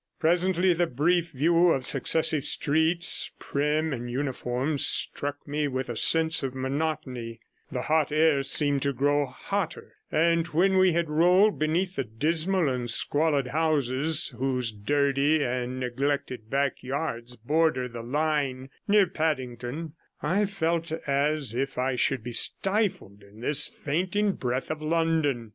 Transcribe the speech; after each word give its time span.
Presently 0.19 0.73
the 0.73 0.87
brief 0.87 1.29
view 1.29 1.67
of 1.67 1.85
successive 1.85 2.43
streets, 2.43 3.31
prim 3.37 3.93
and 3.93 4.09
uniform, 4.09 4.79
struck 4.79 5.47
me 5.47 5.67
with 5.67 5.89
a 5.89 5.95
sense 5.95 6.41
of 6.41 6.55
monotony; 6.55 7.39
the 7.71 7.83
hot 7.83 8.11
air 8.11 8.41
seemed 8.41 8.81
to 8.81 8.93
grow 8.93 9.27
hotter; 9.27 9.93
and 10.11 10.47
when 10.47 10.79
we 10.79 10.93
had 10.93 11.07
rolled 11.07 11.59
beneath 11.59 11.97
the 11.97 12.03
dismal 12.03 12.67
and 12.67 12.89
squalid 12.89 13.45
houses, 13.49 14.29
whose 14.29 14.71
dirty 14.71 15.43
and 15.43 15.79
neglected 15.79 16.49
backyards 16.49 17.35
border 17.35 17.87
the 17.87 18.01
line 18.01 18.71
near 18.87 19.05
Paddington, 19.05 19.93
I 20.19 20.45
felt 20.45 20.91
as 21.05 21.53
if 21.53 21.77
I 21.77 21.93
should 21.93 22.23
be 22.23 22.31
stifled 22.31 23.21
in 23.21 23.41
this 23.41 23.67
fainting 23.67 24.31
breath 24.31 24.71
of 24.71 24.81
London. 24.81 25.49